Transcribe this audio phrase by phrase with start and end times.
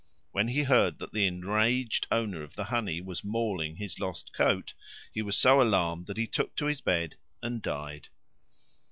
[0.31, 4.73] When he heard that the enraged owner of the honey was mauling his lost coat,
[5.13, 8.07] he was so alarmed that he took to his bed and died.